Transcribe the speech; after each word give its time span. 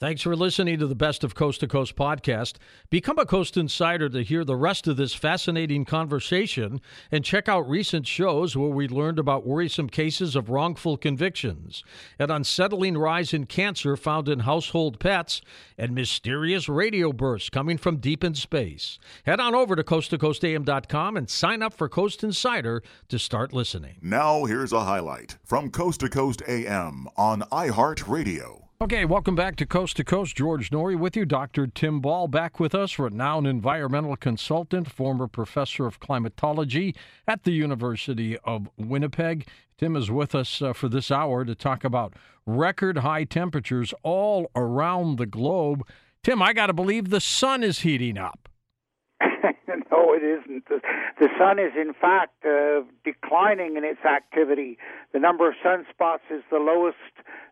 Thanks 0.00 0.22
for 0.22 0.36
listening 0.36 0.78
to 0.78 0.86
the 0.86 0.94
Best 0.94 1.24
of 1.24 1.34
Coast 1.34 1.58
to 1.58 1.66
Coast 1.66 1.96
podcast. 1.96 2.58
Become 2.88 3.18
a 3.18 3.26
Coast 3.26 3.56
Insider 3.56 4.08
to 4.10 4.22
hear 4.22 4.44
the 4.44 4.54
rest 4.54 4.86
of 4.86 4.96
this 4.96 5.12
fascinating 5.12 5.84
conversation 5.84 6.80
and 7.10 7.24
check 7.24 7.48
out 7.48 7.68
recent 7.68 8.06
shows 8.06 8.56
where 8.56 8.70
we 8.70 8.86
learned 8.86 9.18
about 9.18 9.44
worrisome 9.44 9.88
cases 9.88 10.36
of 10.36 10.50
wrongful 10.50 10.98
convictions, 10.98 11.82
an 12.16 12.30
unsettling 12.30 12.96
rise 12.96 13.34
in 13.34 13.46
cancer 13.46 13.96
found 13.96 14.28
in 14.28 14.38
household 14.40 15.00
pets, 15.00 15.40
and 15.76 15.96
mysterious 15.96 16.68
radio 16.68 17.12
bursts 17.12 17.50
coming 17.50 17.76
from 17.76 17.96
deep 17.96 18.22
in 18.22 18.36
space. 18.36 19.00
Head 19.24 19.40
on 19.40 19.56
over 19.56 19.74
to 19.74 19.82
coasttocoastam.com 19.82 21.16
and 21.16 21.28
sign 21.28 21.60
up 21.60 21.74
for 21.74 21.88
Coast 21.88 22.22
Insider 22.22 22.84
to 23.08 23.18
start 23.18 23.52
listening. 23.52 23.96
Now, 24.00 24.44
here's 24.44 24.72
a 24.72 24.84
highlight 24.84 25.38
from 25.42 25.72
Coast 25.72 25.98
to 26.00 26.08
Coast 26.08 26.40
AM 26.46 27.08
on 27.16 27.40
iHeartRadio. 27.50 28.67
Okay, 28.80 29.04
welcome 29.04 29.34
back 29.34 29.56
to 29.56 29.66
Coast 29.66 29.96
to 29.96 30.04
Coast. 30.04 30.36
George 30.36 30.70
Noory 30.70 30.96
with 30.96 31.16
you. 31.16 31.24
Dr. 31.24 31.66
Tim 31.66 31.98
Ball 31.98 32.28
back 32.28 32.60
with 32.60 32.76
us, 32.76 32.96
renowned 32.96 33.44
environmental 33.44 34.14
consultant, 34.14 34.88
former 34.88 35.26
professor 35.26 35.84
of 35.84 35.98
climatology 35.98 36.94
at 37.26 37.42
the 37.42 37.50
University 37.50 38.38
of 38.44 38.68
Winnipeg. 38.76 39.48
Tim 39.78 39.96
is 39.96 40.12
with 40.12 40.32
us 40.32 40.62
uh, 40.62 40.72
for 40.72 40.88
this 40.88 41.10
hour 41.10 41.44
to 41.44 41.56
talk 41.56 41.82
about 41.82 42.14
record 42.46 42.98
high 42.98 43.24
temperatures 43.24 43.92
all 44.04 44.48
around 44.54 45.18
the 45.18 45.26
globe. 45.26 45.84
Tim, 46.22 46.40
I 46.40 46.52
got 46.52 46.68
to 46.68 46.72
believe 46.72 47.10
the 47.10 47.20
sun 47.20 47.64
is 47.64 47.80
heating 47.80 48.16
up. 48.16 48.48
no, 49.20 50.14
it 50.14 50.22
isn't. 50.22 50.68
The, 50.68 50.80
the 51.18 51.28
sun 51.36 51.58
is, 51.58 51.72
in 51.76 51.94
fact, 52.00 52.44
uh, 52.44 52.82
declining 53.04 53.76
in 53.76 53.82
its 53.82 54.04
activity. 54.04 54.78
The 55.12 55.18
number 55.18 55.48
of 55.48 55.56
sunspots 55.64 56.30
is 56.30 56.44
the 56.48 56.58
lowest 56.58 56.96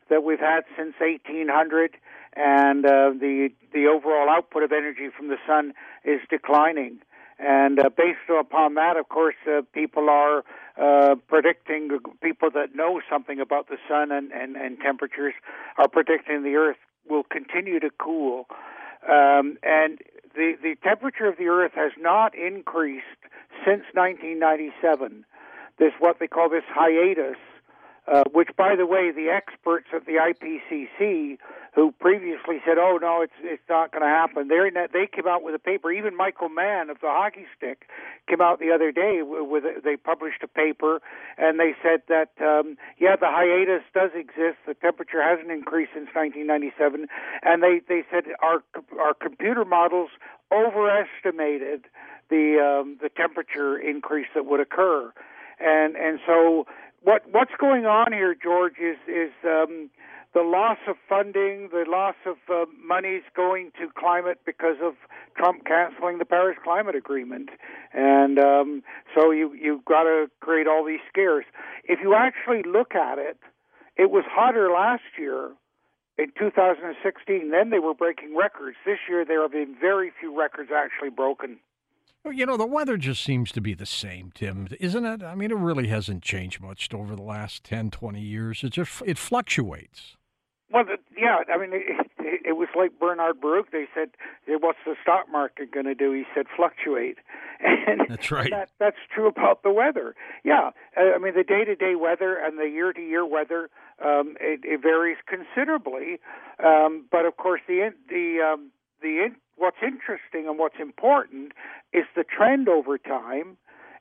that 0.08 0.24
we've 0.24 0.40
had 0.40 0.64
since 0.76 0.94
1800, 1.00 1.96
and 2.34 2.84
uh, 2.84 3.10
the 3.18 3.50
the 3.72 3.86
overall 3.86 4.28
output 4.28 4.62
of 4.62 4.72
energy 4.72 5.08
from 5.16 5.28
the 5.28 5.38
sun 5.46 5.72
is 6.04 6.20
declining. 6.30 7.00
And 7.38 7.78
uh, 7.78 7.90
based 7.94 8.30
upon 8.30 8.74
that, 8.74 8.96
of 8.96 9.08
course, 9.08 9.34
uh, 9.46 9.60
people 9.74 10.08
are 10.08 10.42
uh, 10.80 11.16
predicting, 11.28 11.90
people 12.22 12.50
that 12.52 12.74
know 12.74 13.00
something 13.10 13.40
about 13.40 13.68
the 13.68 13.76
sun 13.88 14.10
and, 14.10 14.32
and, 14.32 14.56
and 14.56 14.78
temperatures 14.80 15.34
are 15.76 15.88
predicting 15.88 16.42
the 16.42 16.54
Earth 16.54 16.78
will 17.08 17.24
continue 17.24 17.78
to 17.80 17.90
cool. 17.98 18.46
Um, 19.06 19.58
and 19.62 19.98
the, 20.34 20.54
the 20.62 20.76
temperature 20.82 21.26
of 21.26 21.36
the 21.36 21.48
Earth 21.48 21.72
has 21.74 21.92
not 21.98 22.34
increased 22.34 23.04
since 23.66 23.84
1997. 23.92 25.24
There's 25.78 25.92
what 25.98 26.18
they 26.18 26.26
call 26.26 26.48
this 26.48 26.64
hiatus 26.68 27.36
uh, 28.08 28.24
which, 28.32 28.50
by 28.56 28.76
the 28.76 28.86
way, 28.86 29.10
the 29.10 29.28
experts 29.28 29.86
at 29.92 30.06
the 30.06 30.12
IPCC, 30.12 31.38
who 31.74 31.92
previously 31.92 32.60
said, 32.64 32.78
"Oh 32.78 32.98
no, 33.00 33.20
it's 33.20 33.36
it's 33.42 33.62
not 33.68 33.92
going 33.92 34.02
to 34.02 34.08
happen," 34.08 34.48
they 34.48 34.70
they 34.92 35.06
came 35.06 35.26
out 35.26 35.42
with 35.42 35.54
a 35.54 35.58
paper. 35.58 35.90
Even 35.92 36.16
Michael 36.16 36.48
Mann 36.48 36.88
of 36.88 37.00
the 37.00 37.08
hockey 37.08 37.46
stick 37.56 37.86
came 38.28 38.40
out 38.40 38.60
the 38.60 38.72
other 38.72 38.92
day 38.92 39.20
with 39.22 39.64
a, 39.64 39.80
they 39.84 39.96
published 39.96 40.42
a 40.42 40.48
paper, 40.48 41.00
and 41.36 41.60
they 41.60 41.74
said 41.82 42.02
that 42.08 42.30
um, 42.40 42.76
yeah, 42.98 43.16
the 43.16 43.26
hiatus 43.26 43.82
does 43.92 44.10
exist. 44.14 44.58
The 44.66 44.74
temperature 44.74 45.22
hasn't 45.22 45.50
increased 45.50 45.92
since 45.92 46.08
1997, 46.14 47.08
and 47.42 47.62
they 47.62 47.80
they 47.86 48.04
said 48.10 48.24
our 48.40 48.62
our 48.98 49.14
computer 49.14 49.64
models 49.64 50.10
overestimated 50.52 51.84
the 52.30 52.58
um, 52.58 52.98
the 53.02 53.08
temperature 53.08 53.76
increase 53.76 54.28
that 54.34 54.46
would 54.46 54.60
occur, 54.60 55.12
and 55.60 55.96
and 55.96 56.20
so 56.26 56.66
what 57.06 57.22
what's 57.30 57.52
going 57.58 57.86
on 57.86 58.12
here, 58.12 58.34
George, 58.34 58.78
is 58.82 58.98
is 59.06 59.30
um, 59.44 59.88
the 60.34 60.42
loss 60.42 60.78
of 60.88 60.96
funding, 61.08 61.68
the 61.70 61.84
loss 61.86 62.16
of 62.26 62.36
uh, 62.52 62.66
monies 62.84 63.22
going 63.34 63.70
to 63.78 63.88
climate 63.96 64.40
because 64.44 64.78
of 64.82 64.94
Trump 65.36 65.64
canceling 65.64 66.18
the 66.18 66.24
Paris 66.24 66.58
Climate 66.64 66.96
Agreement, 66.96 67.50
and 67.94 68.40
um, 68.40 68.82
so 69.14 69.30
you 69.30 69.54
you've 69.54 69.84
got 69.84 70.02
to 70.02 70.26
create 70.40 70.66
all 70.66 70.84
these 70.84 71.04
scares. 71.08 71.44
If 71.84 72.00
you 72.02 72.14
actually 72.14 72.64
look 72.68 72.96
at 72.96 73.18
it, 73.18 73.38
it 73.96 74.10
was 74.10 74.24
hotter 74.28 74.68
last 74.72 75.04
year 75.16 75.52
in 76.18 76.32
2016. 76.36 77.52
Then 77.52 77.70
they 77.70 77.78
were 77.78 77.94
breaking 77.94 78.36
records. 78.36 78.76
This 78.84 78.98
year 79.08 79.24
there 79.24 79.42
have 79.42 79.52
been 79.52 79.76
very 79.80 80.10
few 80.18 80.36
records 80.36 80.70
actually 80.74 81.10
broken. 81.10 81.60
You 82.32 82.46
know, 82.46 82.56
the 82.56 82.66
weather 82.66 82.96
just 82.96 83.22
seems 83.22 83.52
to 83.52 83.60
be 83.60 83.74
the 83.74 83.86
same, 83.86 84.32
Tim, 84.34 84.68
isn't 84.80 85.04
it? 85.04 85.22
I 85.22 85.34
mean, 85.34 85.50
it 85.50 85.56
really 85.56 85.88
hasn't 85.88 86.22
changed 86.22 86.60
much 86.60 86.92
over 86.92 87.14
the 87.14 87.22
last 87.22 87.64
10, 87.64 87.90
20 87.90 88.20
years. 88.20 88.64
It 88.64 88.70
just 88.70 89.02
it 89.04 89.18
fluctuates. 89.18 90.16
Well, 90.72 90.84
yeah, 91.16 91.38
I 91.52 91.58
mean, 91.58 91.70
it, 91.72 92.06
it, 92.18 92.40
it 92.46 92.52
was 92.56 92.68
like 92.74 92.98
Bernard 92.98 93.40
Baruch. 93.40 93.70
They 93.70 93.86
said, 93.94 94.10
"What's 94.60 94.80
the 94.84 94.96
stock 95.00 95.26
market 95.30 95.70
going 95.72 95.86
to 95.86 95.94
do?" 95.94 96.12
He 96.12 96.24
said, 96.34 96.46
"Fluctuate." 96.54 97.18
And 97.58 98.02
that's 98.08 98.30
right. 98.30 98.50
That, 98.50 98.68
that's 98.78 98.98
true 99.14 99.28
about 99.28 99.62
the 99.62 99.72
weather. 99.72 100.14
Yeah, 100.44 100.72
uh, 100.94 101.14
I 101.14 101.18
mean, 101.18 101.34
the 101.34 101.44
day-to-day 101.44 101.94
weather 101.94 102.36
and 102.36 102.58
the 102.58 102.68
year-to-year 102.68 103.24
weather 103.24 103.70
um, 104.04 104.36
it, 104.40 104.60
it 104.64 104.82
varies 104.82 105.16
considerably. 105.26 106.18
Um, 106.62 107.06
but 107.10 107.24
of 107.24 107.36
course, 107.36 107.60
the 107.66 107.92
the 108.08 108.40
um, 108.44 108.70
the 109.00 109.28
what's 109.56 109.78
interesting 109.82 110.48
and 110.48 110.58
what's 110.58 110.78
important 110.80 111.52
is 111.92 112.04
the 112.14 112.24
trend 112.24 112.68
over 112.68 112.98
time. 112.98 113.56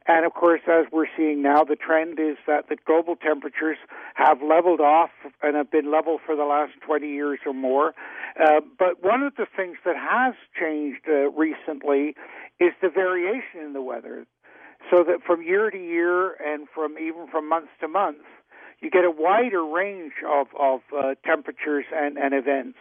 And 0.08 0.24
of 0.26 0.34
course, 0.34 0.62
as 0.68 0.86
we're 0.92 1.08
seeing 1.18 1.42
now, 1.42 1.64
the 1.64 1.76
trend 1.76 2.20
is 2.20 2.38
that 2.46 2.70
the 2.70 2.78
global 2.86 3.16
temperatures 3.16 3.78
have 4.14 4.38
leveled 4.44 4.80
off 4.80 5.10
and 5.42 5.56
have 5.56 5.72
been 5.72 5.92
level 5.92 6.20
for 6.24 6.36
the 6.36 6.44
last 6.44 6.74
20 6.86 7.08
years 7.08 7.40
or 7.46 7.54
more. 7.54 7.96
Uh, 8.40 8.62
but 8.78 9.04
one 9.04 9.24
of 9.24 9.36
the 9.36 9.48
things 9.56 9.78
that 9.84 9.96
has 9.96 10.36
changed 10.60 11.02
uh, 11.08 11.32
recently 11.32 12.16
is 12.60 12.72
the 12.82 12.90
variation 12.90 13.62
in 13.66 13.74
the 13.74 13.82
weather. 13.82 14.28
So 14.92 15.04
that 15.04 15.24
from 15.26 15.42
year 15.42 15.72
to 15.72 15.78
year 15.78 16.34
and 16.34 16.68
from 16.74 17.00
even 17.00 17.28
from 17.32 17.50
month 17.50 17.70
to 17.82 17.88
month, 17.88 18.18
you 18.82 18.92
get 18.92 19.06
a 19.06 19.12
wider 19.12 19.66
range 19.66 20.14
of, 20.28 20.48
of 20.60 20.82
uh, 20.96 21.16
temperatures 21.26 21.86
and, 21.92 22.18
and 22.18 22.36
events. 22.36 22.78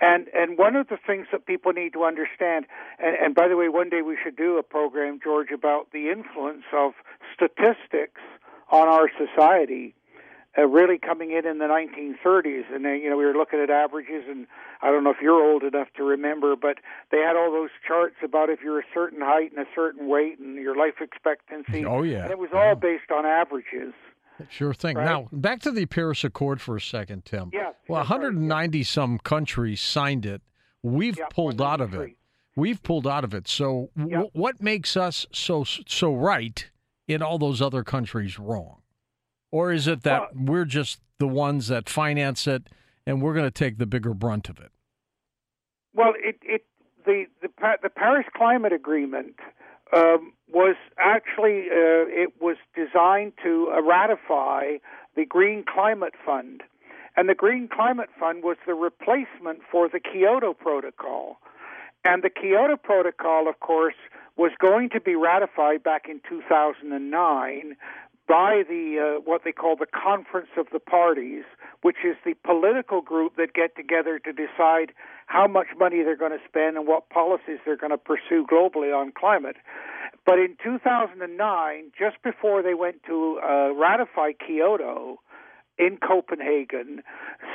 And 0.00 0.26
and 0.34 0.58
one 0.58 0.74
of 0.74 0.88
the 0.88 0.98
things 1.06 1.26
that 1.30 1.46
people 1.46 1.72
need 1.72 1.92
to 1.92 2.04
understand, 2.04 2.66
and, 2.98 3.16
and 3.16 3.34
by 3.34 3.46
the 3.46 3.56
way, 3.56 3.68
one 3.68 3.90
day 3.90 4.02
we 4.02 4.16
should 4.22 4.36
do 4.36 4.58
a 4.58 4.62
program, 4.62 5.20
George, 5.22 5.50
about 5.52 5.92
the 5.92 6.10
influence 6.10 6.64
of 6.72 6.92
statistics 7.34 8.20
on 8.70 8.88
our 8.88 9.08
society. 9.16 9.94
Uh, 10.56 10.68
really 10.68 10.98
coming 10.98 11.32
in 11.32 11.44
in 11.44 11.58
the 11.58 11.64
1930s, 11.64 12.72
and 12.72 12.84
then, 12.84 13.00
you 13.00 13.10
know 13.10 13.16
we 13.16 13.24
were 13.24 13.32
looking 13.32 13.58
at 13.58 13.70
averages, 13.70 14.22
and 14.28 14.46
I 14.82 14.92
don't 14.92 15.02
know 15.02 15.10
if 15.10 15.16
you're 15.20 15.42
old 15.42 15.64
enough 15.64 15.88
to 15.96 16.04
remember, 16.04 16.54
but 16.54 16.78
they 17.10 17.18
had 17.18 17.34
all 17.34 17.50
those 17.50 17.70
charts 17.84 18.14
about 18.22 18.50
if 18.50 18.60
you're 18.62 18.78
a 18.78 18.84
certain 18.94 19.20
height 19.20 19.50
and 19.50 19.58
a 19.58 19.68
certain 19.74 20.08
weight 20.08 20.38
and 20.38 20.54
your 20.54 20.76
life 20.76 21.00
expectancy. 21.00 21.84
Oh 21.84 22.02
yeah, 22.02 22.22
and 22.22 22.30
it 22.30 22.38
was 22.38 22.50
yeah. 22.52 22.60
all 22.60 22.74
based 22.76 23.10
on 23.12 23.26
averages. 23.26 23.94
Sure 24.48 24.74
thing. 24.74 24.96
Right? 24.96 25.04
Now, 25.04 25.28
back 25.32 25.60
to 25.62 25.72
the 25.72 25.86
Paris 25.86 26.22
Accord 26.22 26.60
for 26.60 26.76
a 26.76 26.80
second, 26.80 27.24
Tim. 27.24 27.50
Yeah. 27.52 27.63
Well, 27.88 28.00
190 28.00 28.82
some 28.84 29.18
countries 29.18 29.80
signed 29.80 30.26
it. 30.26 30.42
We've 30.82 31.18
yeah, 31.18 31.26
pulled 31.30 31.60
out 31.60 31.80
of 31.80 31.94
it. 31.94 32.16
We've 32.56 32.82
pulled 32.82 33.06
out 33.06 33.24
of 33.24 33.34
it. 33.34 33.48
So, 33.48 33.90
yeah. 33.96 34.04
w- 34.04 34.30
what 34.32 34.62
makes 34.62 34.96
us 34.96 35.26
so 35.32 35.64
so 35.64 36.14
right 36.14 36.70
in 37.08 37.22
all 37.22 37.38
those 37.38 37.60
other 37.60 37.82
countries 37.82 38.38
wrong? 38.38 38.82
Or 39.50 39.72
is 39.72 39.86
it 39.86 40.02
that 40.02 40.34
well, 40.34 40.44
we're 40.46 40.64
just 40.64 41.00
the 41.18 41.28
ones 41.28 41.68
that 41.68 41.88
finance 41.88 42.46
it 42.46 42.68
and 43.06 43.22
we're 43.22 43.34
going 43.34 43.46
to 43.46 43.50
take 43.50 43.78
the 43.78 43.86
bigger 43.86 44.14
brunt 44.14 44.48
of 44.48 44.58
it? 44.58 44.70
Well, 45.94 46.12
it, 46.16 46.38
it 46.42 46.64
the 47.04 47.26
the 47.40 47.48
the 47.82 47.90
Paris 47.90 48.26
Climate 48.34 48.72
Agreement 48.72 49.36
um, 49.94 50.32
was 50.52 50.76
actually 50.98 51.68
uh, 51.70 52.08
it 52.08 52.32
was 52.40 52.56
designed 52.74 53.32
to 53.42 53.72
uh, 53.72 53.82
ratify 53.82 54.78
the 55.14 55.24
Green 55.24 55.64
Climate 55.64 56.14
Fund, 56.24 56.62
and 57.16 57.28
the 57.28 57.34
Green 57.34 57.68
Climate 57.68 58.10
Fund 58.18 58.42
was 58.42 58.56
the 58.66 58.74
replacement 58.74 59.60
for 59.70 59.88
the 59.88 60.00
Kyoto 60.00 60.52
Protocol, 60.54 61.38
and 62.04 62.22
the 62.22 62.30
Kyoto 62.30 62.76
Protocol, 62.76 63.48
of 63.48 63.60
course, 63.60 63.94
was 64.36 64.52
going 64.58 64.90
to 64.90 65.00
be 65.00 65.14
ratified 65.14 65.82
back 65.82 66.08
in 66.08 66.20
2009 66.28 67.76
by 68.26 68.62
the 68.68 69.16
uh, 69.16 69.20
what 69.20 69.42
they 69.44 69.52
call 69.52 69.76
the 69.76 69.86
Conference 69.86 70.48
of 70.56 70.66
the 70.72 70.80
Parties, 70.80 71.44
which 71.82 71.98
is 72.04 72.16
the 72.24 72.34
political 72.44 73.00
group 73.00 73.36
that 73.36 73.52
get 73.52 73.76
together 73.76 74.18
to 74.18 74.32
decide 74.32 74.92
how 75.26 75.46
much 75.46 75.68
money 75.78 76.02
they're 76.02 76.16
going 76.16 76.32
to 76.32 76.44
spend 76.48 76.76
and 76.76 76.86
what 76.86 77.08
policies 77.10 77.58
they're 77.64 77.76
going 77.76 77.90
to 77.90 77.98
pursue 77.98 78.46
globally 78.50 78.94
on 78.94 79.12
climate. 79.12 79.56
But 80.26 80.38
in 80.38 80.56
2009, 80.62 81.92
just 81.98 82.22
before 82.22 82.62
they 82.62 82.74
went 82.74 83.02
to 83.04 83.40
uh, 83.42 83.72
ratify 83.74 84.32
Kyoto 84.32 85.20
in 85.78 85.96
Copenhagen, 85.96 87.02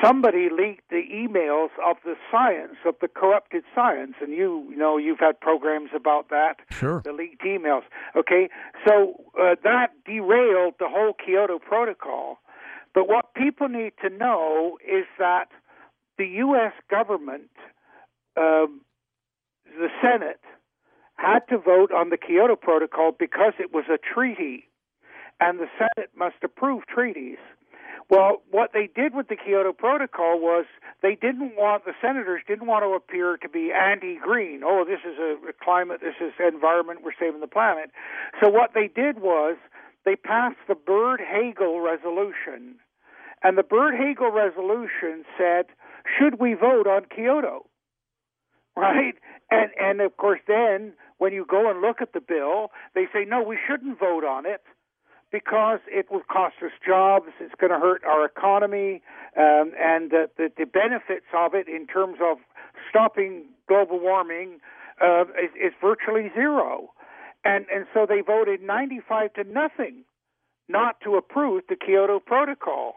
somebody 0.04 0.50
leaked 0.50 0.90
the 0.90 1.04
emails 1.12 1.70
of 1.86 1.98
the 2.04 2.16
science, 2.32 2.76
of 2.86 2.96
the 3.02 3.08
corrupted 3.08 3.64
science. 3.74 4.16
And 4.22 4.34
you, 4.34 4.68
you 4.70 4.78
know, 4.78 4.98
you've 4.98 5.20
had 5.20 5.40
programs 5.40 5.92
about 5.96 6.30
that. 6.30 6.58
Sure. 6.72 7.02
The 7.04 7.14
leaked 7.14 7.44
emails. 7.44 7.84
Okay. 8.16 8.50
So 8.86 9.16
uh, 9.40 9.56
that 9.64 9.92
derailed 10.06 10.76
the 10.80 10.90
whole 10.90 11.14
Kyoto 11.14 11.60
Protocol. 11.60 12.40
But 12.94 13.08
what 13.08 13.34
people 13.34 13.70
need 13.70 13.94
to 14.02 14.10
know 14.10 14.78
is 14.84 15.06
that 15.18 15.50
the 16.18 16.26
U.S. 16.26 16.74
government, 16.90 17.52
uh, 18.36 18.66
the 19.66 19.90
Senate, 20.02 20.42
had 21.16 21.40
to 21.50 21.58
vote 21.58 21.92
on 21.92 22.10
the 22.10 22.18
Kyoto 22.18 22.56
Protocol 22.56 23.12
because 23.18 23.54
it 23.60 23.74
was 23.74 23.86
a 23.90 23.98
treaty, 23.98 24.70
and 25.40 25.60
the 25.60 25.68
Senate 25.78 26.10
must 26.16 26.36
approve 26.44 26.84
treaties. 26.88 27.38
Well, 28.10 28.42
what 28.50 28.72
they 28.74 28.90
did 28.94 29.14
with 29.14 29.28
the 29.28 29.36
Kyoto 29.36 29.72
Protocol 29.72 30.40
was 30.40 30.66
they 31.04 31.14
didn't 31.14 31.56
want 31.56 31.86
the 31.86 31.94
senators 32.02 32.42
didn't 32.48 32.66
want 32.66 32.84
to 32.84 32.96
appear 32.96 33.38
to 33.38 33.48
be 33.48 33.72
anti-green. 33.72 34.62
Oh, 34.66 34.84
this 34.84 35.02
is 35.06 35.20
a, 35.20 35.38
climate, 35.64 36.00
this 36.02 36.16
is 36.20 36.34
environment, 36.40 37.02
we're 37.04 37.12
saving 37.20 37.40
the 37.40 37.48
planet. 37.48 37.92
So 38.42 38.50
what 38.50 38.72
they 38.74 38.88
did 38.88 39.20
was 39.20 39.58
they 40.06 40.16
passed 40.16 40.58
the 40.68 40.74
Byrd-Hagel 40.74 41.82
resolution, 41.82 42.80
and 43.44 43.58
the 43.58 43.64
Byrd-Hagel 43.64 44.32
resolution 44.32 45.24
said, 45.38 45.66
should 46.18 46.40
we 46.40 46.56
vote 46.56 46.88
on 46.88 47.06
Kyoto? 47.16 47.68
Right? 48.76 49.16
And 49.52 49.72
and 49.80 50.02
of 50.02 50.16
course 50.18 50.40
then 50.48 50.94
when 51.18 51.34
you 51.34 51.46
go 51.48 51.70
and 51.70 51.82
look 51.82 52.02
at 52.02 52.14
the 52.14 52.22
bill, 52.22 52.72
they 52.96 53.08
say 53.14 53.26
no, 53.28 53.44
we 53.44 53.58
shouldn't 53.68 54.00
vote 54.00 54.24
on 54.24 54.46
it 54.46 54.62
because 55.32 55.80
it 55.88 56.12
will 56.12 56.24
cost 56.32 56.56
us 56.64 56.72
jobs, 56.86 57.28
it's 57.40 57.54
going 57.60 57.72
to 57.72 57.80
hurt 57.80 58.04
our 58.04 58.26
economy, 58.26 59.02
um, 59.38 59.72
and 59.80 60.12
the, 60.12 60.30
the, 60.38 60.52
the 60.58 60.66
benefits 60.66 61.26
of 61.36 61.54
it 61.54 61.68
in 61.68 61.86
terms 61.88 62.18
of 62.22 62.38
stopping 62.90 63.46
global 63.68 64.00
warming 64.00 64.60
uh, 65.02 65.24
is, 65.42 65.52
is 65.56 65.74
virtually 65.80 66.32
zero. 66.34 66.92
And 67.46 67.66
and 67.74 67.86
so 67.94 68.06
they 68.06 68.20
voted 68.20 68.62
95 68.62 69.34
to 69.36 69.44
nothing 69.46 70.04
not 70.68 71.00
to 71.02 71.16
approve 71.16 71.64
the 71.70 71.76
Kyoto 71.76 72.20
Protocol. 72.20 72.96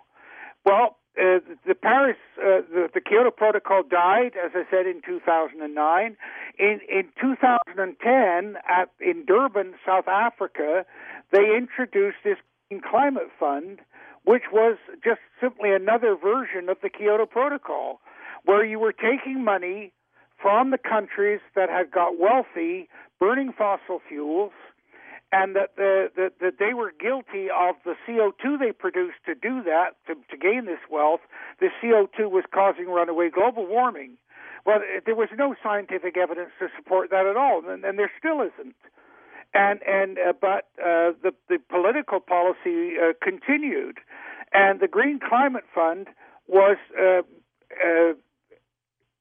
Well, 0.65 0.97
uh, 1.19 1.41
the 1.67 1.75
Paris, 1.75 2.17
uh, 2.39 2.63
the, 2.73 2.89
the, 2.95 3.01
Kyoto 3.01 3.31
Protocol 3.31 3.83
died, 3.83 4.33
as 4.43 4.53
I 4.55 4.65
said, 4.71 4.87
in 4.87 5.03
2009. 5.05 6.17
In 6.59 6.81
in 6.89 7.09
2010, 7.21 8.57
at 8.69 8.89
in 8.99 9.25
Durban, 9.27 9.75
South 9.85 10.09
Africa, 10.09 10.87
they 11.33 11.57
introduced 11.57 12.19
this 12.25 12.39
climate 12.89 13.29
fund, 13.39 13.81
which 14.25 14.45
was 14.53 14.79
just 15.05 15.21
simply 15.41 15.73
another 15.73 16.17
version 16.17 16.69
of 16.69 16.79
the 16.83 16.89
Kyoto 16.89 17.27
Protocol, 17.27 18.01
where 18.45 18.65
you 18.65 18.79
were 18.79 18.93
taking 18.93 19.45
money 19.45 19.93
from 20.41 20.71
the 20.71 20.79
countries 20.79 21.41
that 21.55 21.69
had 21.69 21.91
got 21.91 22.19
wealthy 22.19 22.89
burning 23.21 23.53
fossil 23.57 24.01
fuels 24.09 24.53
and 25.33 25.57
that, 25.57 25.77
the, 25.77 26.11
that, 26.17 26.59
they 26.59 26.75
were 26.75 26.93
guilty 26.93 27.49
of 27.49 27.77
the 27.85 27.95
CO2 28.07 28.59
they 28.59 28.71
produced 28.71 29.17
to 29.25 29.35
do 29.35 29.63
that, 29.63 29.97
to, 30.07 30.15
to 30.31 30.37
gain 30.37 30.67
this 30.67 30.85
wealth. 30.91 31.21
The 31.59 31.69
CO2 31.83 32.31
was 32.31 32.45
causing 32.53 32.87
runaway 32.87 33.31
global 33.31 33.67
warming. 33.67 34.19
Well, 34.67 34.81
there 35.07 35.15
was 35.15 35.29
no 35.37 35.55
scientific 35.63 36.19
evidence 36.19 36.51
to 36.59 36.69
support 36.77 37.11
that 37.11 37.27
at 37.27 37.37
all, 37.37 37.63
and, 37.67 37.83
and 37.83 37.99
there 37.99 38.11
still 38.19 38.43
isn't. 38.43 38.77
And 39.55 39.81
and 39.87 40.19
uh, 40.19 40.33
but 40.41 40.69
uh, 40.81 41.13
the 41.23 41.33
the 41.49 41.59
political 41.69 42.21
policy 42.21 42.95
uh, 42.97 43.13
continued, 43.23 43.99
and 44.53 44.81
the 44.81 44.89
Green 44.89 45.21
Climate 45.21 45.65
Fund 45.75 46.09
was 46.49 46.79
uh, 46.99 47.21
uh, 47.85 48.15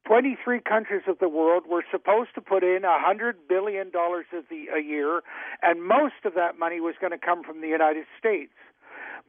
23 0.07 0.61
countries 0.61 1.03
of 1.07 1.19
the 1.19 1.29
world 1.29 1.63
were 1.69 1.83
supposed 1.91 2.29
to 2.35 2.41
put 2.41 2.63
in 2.63 2.81
$100 2.81 3.33
billion 3.47 3.91
a 3.95 4.81
year, 4.81 5.21
and 5.61 5.83
most 5.83 6.25
of 6.25 6.33
that 6.33 6.57
money 6.57 6.79
was 6.79 6.95
going 6.99 7.11
to 7.11 7.17
come 7.17 7.43
from 7.43 7.61
the 7.61 7.67
United 7.67 8.05
States. 8.17 8.51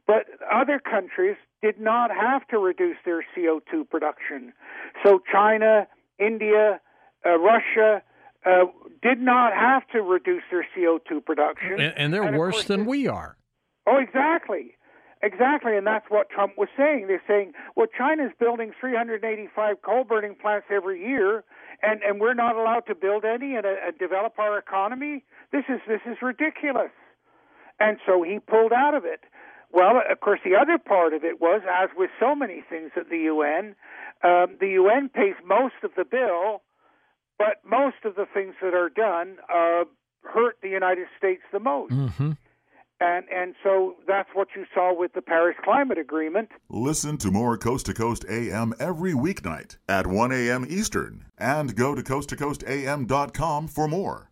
But 0.05 0.25
other 0.51 0.79
countries 0.79 1.37
did 1.61 1.79
not 1.79 2.11
have 2.11 2.45
to 2.49 2.57
reduce 2.57 2.97
their 3.05 3.23
CO2 3.35 3.89
production. 3.89 4.51
So 5.05 5.21
China, 5.31 5.87
India, 6.19 6.81
uh, 7.25 7.37
Russia 7.39 8.01
uh, 8.45 8.65
did 9.01 9.19
not 9.19 9.53
have 9.53 9.87
to 9.89 10.01
reduce 10.01 10.43
their 10.51 10.65
CO2 10.75 11.25
production. 11.25 11.73
And, 11.73 11.93
and 11.97 12.13
they're 12.13 12.23
and 12.23 12.37
worse 12.37 12.63
than 12.65 12.85
we 12.85 13.07
are. 13.07 13.37
Oh, 13.87 13.97
exactly. 13.97 14.75
Exactly, 15.21 15.77
and 15.77 15.87
that's 15.87 16.05
what 16.09 16.29
Trump 16.29 16.57
was 16.57 16.67
saying. 16.75 17.07
They're 17.07 17.23
saying, 17.25 17.53
well, 17.77 17.87
China's 17.97 18.33
building 18.37 18.73
385 18.77 19.81
coal 19.81 20.03
burning 20.03 20.35
plants 20.35 20.67
every 20.69 20.99
year, 20.99 21.45
and, 21.81 22.01
and 22.03 22.19
we're 22.19 22.33
not 22.33 22.57
allowed 22.57 22.85
to 22.87 22.95
build 22.95 23.23
any 23.23 23.55
and, 23.55 23.65
uh, 23.65 23.87
and 23.87 23.97
develop 23.97 24.37
our 24.37 24.57
economy. 24.57 25.23
This 25.53 25.63
is 25.69 25.79
this 25.87 26.01
is 26.05 26.17
ridiculous. 26.21 26.91
And 27.79 27.99
so 28.05 28.21
he 28.21 28.39
pulled 28.39 28.73
out 28.73 28.95
of 28.95 29.05
it. 29.05 29.21
Well, 29.71 30.01
of 30.09 30.19
course, 30.19 30.41
the 30.43 30.55
other 30.55 30.77
part 30.77 31.13
of 31.13 31.23
it 31.23 31.39
was, 31.39 31.61
as 31.71 31.89
with 31.95 32.09
so 32.19 32.35
many 32.35 32.61
things 32.69 32.91
at 32.97 33.09
the 33.09 33.17
UN, 33.19 33.75
um, 34.23 34.57
the 34.59 34.75
UN 34.75 35.09
pays 35.09 35.35
most 35.45 35.75
of 35.83 35.91
the 35.95 36.05
bill, 36.05 36.61
but 37.43 37.69
most 37.69 37.97
of 38.05 38.15
the 38.15 38.25
things 38.33 38.55
that 38.61 38.73
are 38.73 38.89
done 38.89 39.37
uh, 39.53 39.83
hurt 40.21 40.57
the 40.61 40.69
United 40.69 41.07
States 41.17 41.41
the 41.51 41.59
most. 41.59 41.93
Mm-hmm. 41.93 42.31
And, 42.99 43.25
and 43.29 43.55
so 43.61 43.95
that's 44.07 44.29
what 44.33 44.49
you 44.55 44.65
saw 44.73 44.97
with 44.97 45.11
the 45.13 45.21
Paris 45.21 45.57
Climate 45.61 45.97
Agreement. 45.97 46.49
Listen 46.69 47.17
to 47.17 47.31
more 47.31 47.57
Coast 47.57 47.87
to 47.87 47.93
Coast 47.93 48.23
AM 48.29 48.73
every 48.79 49.13
weeknight 49.13 49.77
at 49.89 50.07
1 50.07 50.31
a.m. 50.31 50.65
Eastern 50.69 51.25
and 51.37 51.75
go 51.75 51.95
to 51.95 52.01
coasttocoastam.com 52.01 53.67
for 53.67 53.87
more. 53.89 54.29